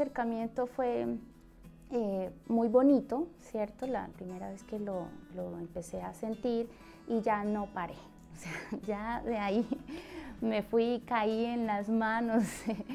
acercamiento 0.00 0.66
fue 0.66 1.18
eh, 1.90 2.30
muy 2.48 2.68
bonito, 2.68 3.28
¿cierto? 3.38 3.86
La 3.86 4.08
primera 4.08 4.48
vez 4.48 4.62
que 4.64 4.78
lo, 4.78 5.08
empecé 5.58 6.00
a 6.00 6.14
sentir 6.14 6.70
y 7.06 7.20
ya 7.20 7.44
no 7.44 7.66
paré. 7.66 7.94
O 8.32 8.42
sea, 8.42 8.78
ya 8.86 9.22
de 9.22 9.36
ahí 9.36 9.68
me 10.40 10.62
fui, 10.62 11.02
caí 11.04 11.44
en 11.44 11.66
las 11.66 11.90
manos 11.90 12.44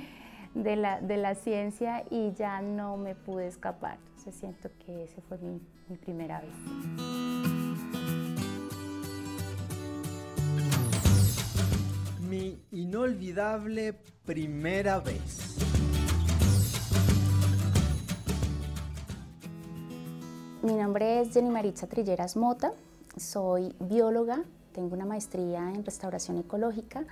de 0.55 0.75
la, 0.75 1.35
ciencia 1.35 2.03
y 2.09 2.31
ya 2.33 2.61
no 2.63 2.97
me 2.97 3.13
pude 3.13 3.45
escapar. 3.45 3.99
Entonces 4.07 4.35
siento 4.35 4.69
que 4.83 5.03
esa 5.03 5.21
fue 5.21 5.37
mi 5.37 5.61
primera 5.97 6.41
vez. 6.41 6.55
Mi 12.27 12.59
inolvidable 12.71 13.93
primera 14.25 14.99
vez. 14.99 15.64
Mi 20.65 20.73
nombre 20.73 21.21
es 21.21 21.31
Jenny 21.31 21.51
Maritza 21.51 21.85
Trilleras 21.85 22.35
Mota, 22.35 22.71
soy 23.17 23.75
bióloga, 23.79 24.41
tengo 24.73 24.95
una 24.95 25.05
maestría 25.05 25.59
en 25.59 25.85
restauración 25.85 26.39
ecológica 26.39 27.05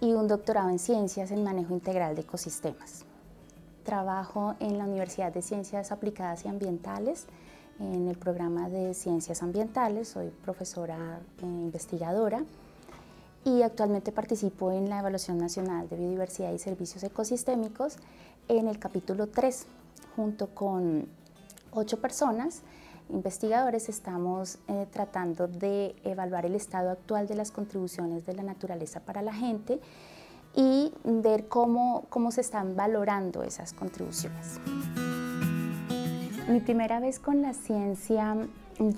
y 0.00 0.12
un 0.12 0.26
doctorado 0.26 0.70
en 0.70 0.80
ciencias 0.80 1.30
en 1.30 1.44
manejo 1.44 1.72
integral 1.72 2.16
de 2.16 2.22
ecosistemas. 2.22 3.04
Trabajo 3.84 4.56
en 4.58 4.76
la 4.76 4.86
Universidad 4.86 5.32
de 5.32 5.40
Ciencias 5.40 5.92
Aplicadas 5.92 6.44
y 6.44 6.48
Ambientales 6.48 7.26
en 7.78 8.08
el 8.08 8.18
programa 8.18 8.68
de 8.68 8.92
Ciencias 8.94 9.40
Ambientales, 9.44 10.08
soy 10.08 10.30
profesora 10.42 11.20
e 11.40 11.46
investigadora 11.46 12.42
y 13.44 13.62
actualmente 13.62 14.10
participo 14.10 14.72
en 14.72 14.90
la 14.90 14.98
Evaluación 14.98 15.38
Nacional 15.38 15.88
de 15.88 15.94
Biodiversidad 15.94 16.52
y 16.52 16.58
Servicios 16.58 17.04
Ecosistémicos 17.04 17.98
en 18.48 18.66
el 18.66 18.80
capítulo 18.80 19.28
3, 19.28 19.66
junto 20.16 20.48
con 20.48 21.06
ocho 21.72 22.00
personas 22.00 22.62
investigadores 23.12 23.88
estamos 23.88 24.58
eh, 24.68 24.86
tratando 24.90 25.48
de 25.48 25.94
evaluar 26.04 26.46
el 26.46 26.54
estado 26.54 26.90
actual 26.90 27.26
de 27.26 27.34
las 27.34 27.50
contribuciones 27.50 28.26
de 28.26 28.34
la 28.34 28.42
naturaleza 28.42 29.00
para 29.00 29.22
la 29.22 29.32
gente 29.32 29.80
y 30.54 30.92
ver 31.04 31.48
cómo, 31.48 32.06
cómo 32.08 32.30
se 32.30 32.40
están 32.40 32.76
valorando 32.76 33.42
esas 33.42 33.72
contribuciones. 33.72 34.60
Mi 36.48 36.60
primera 36.60 36.98
vez 36.98 37.18
con 37.18 37.42
la 37.42 37.54
ciencia, 37.54 38.36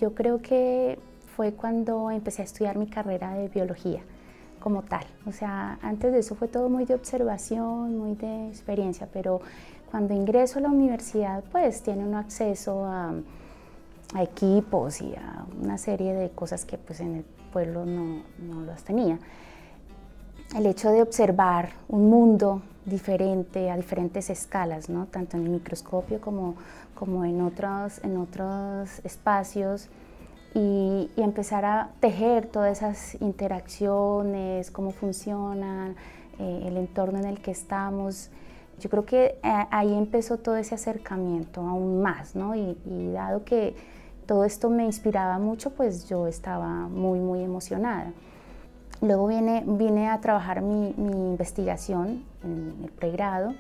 yo 0.01 0.15
creo 0.15 0.41
que 0.41 0.99
fue 1.37 1.53
cuando 1.53 2.11
empecé 2.11 2.43
a 2.43 2.45
estudiar 2.45 2.79
mi 2.79 2.87
carrera 2.87 3.35
de 3.35 3.49
biología 3.49 4.03
como 4.61 4.83
tal. 4.83 5.05
O 5.27 5.33
sea, 5.33 5.79
antes 5.83 6.13
de 6.13 6.21
eso 6.21 6.35
fue 6.35 6.49
todo 6.49 6.69
muy 6.69 6.85
de 6.85 6.95
observación, 6.95 7.99
muy 7.99 8.15
de 8.15 8.49
experiencia, 8.49 9.09
pero 9.13 9.41
cuando 9.91 10.15
ingreso 10.15 10.59
a 10.59 10.63
la 10.63 10.69
universidad, 10.69 11.45
pues 11.53 11.83
tiene 11.83 12.05
un 12.05 12.15
acceso 12.15 12.87
a 12.87 13.13
a 14.15 14.23
equipos 14.23 15.01
y 15.01 15.15
a 15.15 15.47
una 15.61 15.79
serie 15.79 16.15
de 16.15 16.31
cosas 16.31 16.65
que 16.65 16.79
pues 16.79 17.01
en 17.01 17.17
el 17.17 17.25
pueblo 17.53 17.85
no, 17.85 18.23
no 18.39 18.63
las 18.63 18.83
tenía. 18.83 19.19
El 20.57 20.67
hecho 20.67 20.91
de 20.91 21.03
observar 21.03 21.71
un 21.89 22.11
mundo 22.11 22.63
diferente 22.85 23.71
a 23.71 23.77
diferentes 23.77 24.29
escalas, 24.29 24.89
¿no? 24.89 25.07
tanto 25.07 25.37
en 25.37 25.45
el 25.45 25.51
microscopio 25.51 26.21
como, 26.21 26.57
como 26.95 27.25
en, 27.25 27.41
otros, 27.41 28.01
en 28.03 28.17
otros 28.17 29.01
espacios, 29.05 29.89
y, 30.55 31.11
y, 31.17 31.23
empezar 31.23 31.65
a 31.65 31.93
tejer 32.01 32.47
todas 32.47 32.77
esas 32.77 33.15
interacciones, 33.23 34.71
cómo 34.71 34.91
funcionan, 34.91 35.97
eh, 36.39 36.65
el 36.67 36.77
entorno 36.77 37.19
en 37.19 37.25
el 37.25 37.41
que 37.41 37.53
estamos. 37.53 38.29
Yo 38.79 38.91
creo 38.91 39.07
que 39.07 39.39
eh, 39.43 39.67
ahí 39.71 39.95
empezó 39.95 40.37
todo 40.37 40.57
ese 40.57 40.75
acercamiento 40.75 41.63
aún 41.63 42.03
más, 42.03 42.37
¿no? 42.37 42.55
y, 42.55 42.77
y 42.85 43.13
dado 43.13 43.45
que 43.45 43.75
todo 44.33 44.47
esto 44.47 44.71
me 44.71 44.87
inspiraba 44.87 45.39
mucho, 45.39 45.69
pues 45.75 46.09
yo 46.09 46.27
estaba 46.27 46.89
muy, 46.89 47.19
muy 47.19 47.45
emocionada. 47.45 48.15
Luego 49.03 49.27
vine, 49.27 49.63
vine 49.67 50.09
a 50.09 50.23
trabajar 50.23 50.63
mi, 50.63 50.95
mi 50.97 51.13
investigación 51.13 52.25
en 52.43 52.75
el 52.83 52.91
pregrado 52.93 53.53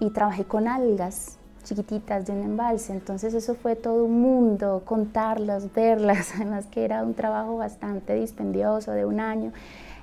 y 0.00 0.10
trabajé 0.10 0.46
con 0.46 0.66
algas 0.66 1.38
chiquititas 1.62 2.26
de 2.26 2.32
un 2.32 2.42
embalse, 2.42 2.92
entonces 2.92 3.34
eso 3.34 3.54
fue 3.54 3.76
todo 3.76 4.06
un 4.06 4.20
mundo, 4.20 4.82
contarlas, 4.84 5.72
verlas, 5.76 6.32
además 6.34 6.66
que 6.66 6.84
era 6.84 7.04
un 7.04 7.14
trabajo 7.14 7.58
bastante 7.58 8.14
dispendioso 8.14 8.90
de 8.90 9.04
un 9.04 9.20
año. 9.20 9.52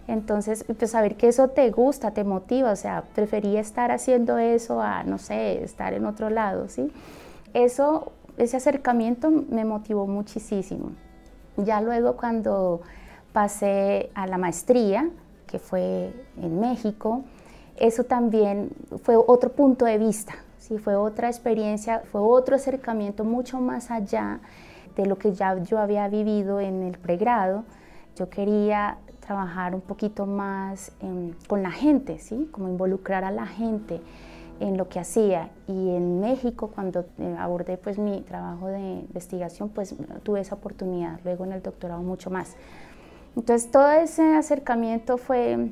Entonces, 0.08 0.64
pues 0.80 0.92
saber 0.92 1.18
que 1.18 1.28
eso 1.28 1.50
te 1.50 1.70
gusta, 1.70 2.12
te 2.12 2.24
motiva, 2.24 2.72
o 2.72 2.78
sea, 2.78 3.04
prefería 3.14 3.60
estar 3.60 3.92
haciendo 3.92 4.38
eso 4.38 4.82
a, 4.82 5.04
no 5.04 5.18
sé, 5.18 5.62
estar 5.66 5.94
en 5.94 6.06
otro 6.06 6.30
lado, 6.30 6.70
¿sí? 6.70 6.94
Eso 7.54 8.14
ese 8.38 8.58
acercamiento 8.58 9.32
me 9.50 9.66
motivó 9.66 10.08
muchísimo. 10.08 10.92
Ya 11.58 11.82
luego 11.82 12.16
cuando 12.16 12.82
pasé 13.34 14.10
a 14.14 14.28
la 14.28 14.38
maestría, 14.38 15.10
que 15.48 15.60
fue 15.60 16.14
en 16.38 16.60
México, 16.60 17.24
eso 17.78 18.04
también 18.04 18.70
fue 19.04 19.16
otro 19.16 19.52
punto 19.52 19.86
de 19.86 19.98
vista, 19.98 20.34
¿sí? 20.58 20.78
fue 20.78 20.96
otra 20.96 21.28
experiencia, 21.28 22.04
fue 22.12 22.22
otro 22.22 22.56
acercamiento 22.56 23.24
mucho 23.24 23.60
más 23.60 23.92
allá 23.92 24.40
de 24.96 25.06
lo 25.06 25.18
que 25.18 25.34
ya 25.34 25.58
yo 25.64 25.80
había 25.80 26.08
vivido 26.08 26.60
en 26.60 26.84
el 26.84 26.98
pregrado. 26.98 27.64
Yo 28.16 28.30
quería 28.30 28.98
trabajar 29.20 29.74
un 29.74 29.82
poquito 29.82 30.26
más 30.26 30.92
con 31.48 31.64
la 31.64 31.72
gente, 31.72 32.20
¿sí? 32.20 32.50
como 32.52 32.68
involucrar 32.68 33.24
a 33.24 33.32
la 33.32 33.46
gente 33.46 34.02
en 34.62 34.78
lo 34.78 34.88
que 34.88 35.00
hacía 35.00 35.50
y 35.68 35.90
en 35.96 36.20
México 36.20 36.72
cuando 36.74 37.06
eh, 37.18 37.36
abordé 37.38 37.78
pues 37.78 37.98
mi 37.98 38.22
trabajo 38.22 38.68
de 38.68 38.80
investigación 38.80 39.70
pues 39.70 39.96
tuve 40.24 40.42
esa 40.42 40.56
oportunidad, 40.56 41.20
luego 41.24 41.46
en 41.46 41.54
el 41.54 41.62
doctorado 41.62 42.02
mucho 42.02 42.30
más. 42.30 42.56
Entonces 43.36 43.72
todo 43.72 43.92
ese 43.92 44.36
acercamiento 44.36 45.18
fue 45.18 45.72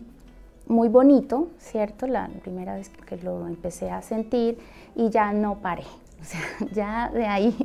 muy 0.68 0.90
bonito, 0.90 1.50
¿cierto? 1.60 2.08
La 2.08 2.30
primera 2.42 2.76
vez 2.76 2.90
que 2.90 3.18
lo 3.18 3.48
empecé 3.48 3.92
a 3.92 4.02
sentir 4.02 4.58
y 4.96 5.10
ya 5.10 5.32
no 5.34 5.60
paré. 5.60 5.84
O 6.22 6.26
sea, 6.26 6.42
ya 6.74 7.10
de 7.14 7.26
ahí 7.26 7.56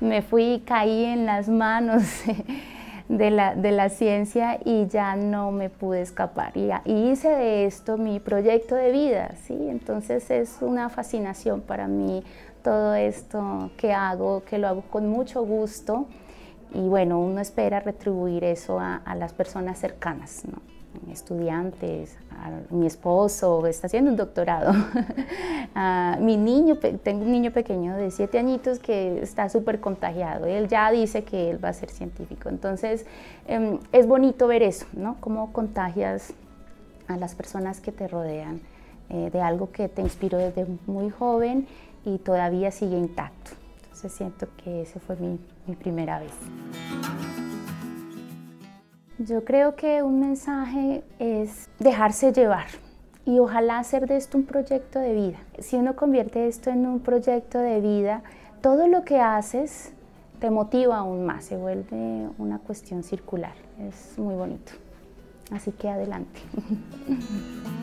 me 0.00 0.22
fui, 0.22 0.62
caí 0.64 1.06
en 1.06 1.26
las 1.26 1.48
manos 1.48 2.04
de 3.10 3.32
la, 3.32 3.56
de 3.56 3.72
la 3.72 3.88
ciencia 3.88 4.60
y 4.64 4.86
ya 4.86 5.16
no 5.16 5.50
me 5.50 5.68
pude 5.68 6.00
escapar. 6.00 6.52
Y, 6.56 6.70
hice 7.10 7.28
de 7.28 7.66
esto 7.66 7.98
mi 7.98 8.20
proyecto 8.20 8.76
de 8.76 8.92
vida, 8.92 9.34
¿sí? 9.42 9.56
Entonces 9.68 10.30
es 10.30 10.58
una 10.60 10.88
fascinación 10.88 11.60
para 11.60 11.88
mí 11.88 12.22
todo 12.62 12.94
esto 12.94 13.70
que 13.76 13.92
hago, 13.92 14.44
que 14.44 14.58
lo 14.58 14.68
hago 14.68 14.82
con 14.82 15.08
mucho 15.08 15.44
gusto 15.44 16.06
y 16.72 16.86
bueno, 16.86 17.18
uno 17.18 17.40
espera 17.40 17.80
retribuir 17.80 18.44
eso 18.44 18.78
a, 18.78 18.96
a 18.96 19.16
las 19.16 19.32
personas 19.32 19.78
cercanas, 19.78 20.44
¿no? 20.44 20.79
Estudiantes, 21.10 22.16
mi 22.70 22.86
esposo 22.86 23.66
está 23.66 23.86
haciendo 23.86 24.10
un 24.10 24.16
doctorado, 24.16 24.72
mi 26.20 26.36
niño, 26.36 26.78
tengo 26.78 27.24
un 27.24 27.32
niño 27.32 27.50
pequeño 27.50 27.96
de 27.96 28.10
siete 28.10 28.38
añitos 28.38 28.78
que 28.78 29.22
está 29.22 29.48
súper 29.48 29.80
contagiado, 29.80 30.46
él 30.46 30.68
ya 30.68 30.90
dice 30.90 31.24
que 31.24 31.50
él 31.50 31.64
va 31.64 31.70
a 31.70 31.72
ser 31.72 31.90
científico, 31.90 32.48
entonces 32.48 33.06
em, 33.46 33.78
es 33.92 34.06
bonito 34.06 34.46
ver 34.46 34.62
eso, 34.62 34.86
¿no? 34.92 35.16
Cómo 35.20 35.52
contagias 35.52 36.32
a 37.08 37.16
las 37.16 37.34
personas 37.34 37.80
que 37.80 37.92
te 37.92 38.08
rodean 38.08 38.60
eh, 39.10 39.30
de 39.32 39.40
algo 39.40 39.72
que 39.72 39.88
te 39.88 40.02
inspiró 40.02 40.38
desde 40.38 40.66
muy 40.86 41.10
joven 41.10 41.66
y 42.04 42.18
todavía 42.18 42.70
sigue 42.70 42.96
intacto. 42.96 43.50
Entonces 43.82 44.12
siento 44.12 44.46
que 44.62 44.82
esa 44.82 45.00
fue 45.00 45.16
mi 45.16 45.74
primera 45.74 46.20
vez. 46.20 46.32
Yo 49.26 49.44
creo 49.44 49.76
que 49.76 50.02
un 50.02 50.18
mensaje 50.18 51.04
es 51.18 51.68
dejarse 51.78 52.32
llevar 52.32 52.68
y 53.26 53.38
ojalá 53.38 53.78
hacer 53.78 54.06
de 54.06 54.16
esto 54.16 54.38
un 54.38 54.46
proyecto 54.46 54.98
de 54.98 55.12
vida. 55.12 55.36
Si 55.58 55.76
uno 55.76 55.94
convierte 55.94 56.48
esto 56.48 56.70
en 56.70 56.86
un 56.86 57.00
proyecto 57.00 57.58
de 57.58 57.82
vida, 57.82 58.22
todo 58.62 58.88
lo 58.88 59.04
que 59.04 59.20
haces 59.20 59.92
te 60.38 60.50
motiva 60.50 60.96
aún 60.96 61.26
más, 61.26 61.44
se 61.44 61.58
vuelve 61.58 62.30
una 62.38 62.60
cuestión 62.60 63.02
circular. 63.02 63.52
Es 63.78 64.18
muy 64.18 64.34
bonito. 64.34 64.72
Así 65.50 65.70
que 65.72 65.90
adelante. 65.90 66.40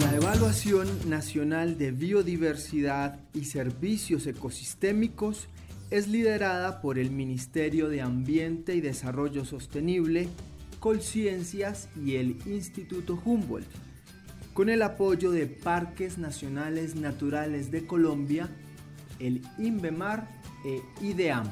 La 0.00 0.14
Evaluación 0.14 0.88
Nacional 1.08 1.78
de 1.78 1.90
Biodiversidad 1.90 3.18
y 3.32 3.44
Servicios 3.44 4.26
Ecosistémicos 4.26 5.48
es 5.90 6.08
liderada 6.08 6.82
por 6.82 6.98
el 6.98 7.10
Ministerio 7.10 7.88
de 7.88 8.02
Ambiente 8.02 8.74
y 8.74 8.82
Desarrollo 8.82 9.46
Sostenible, 9.46 10.28
Colciencias 10.80 11.88
y 11.96 12.16
el 12.16 12.36
Instituto 12.46 13.20
Humboldt, 13.24 13.68
con 14.52 14.68
el 14.68 14.82
apoyo 14.82 15.30
de 15.30 15.46
Parques 15.46 16.18
Nacionales 16.18 16.94
Naturales 16.94 17.70
de 17.70 17.86
Colombia, 17.86 18.50
el 19.18 19.40
INVEMAR 19.58 20.28
e 20.66 20.82
IDEAM. 21.00 21.48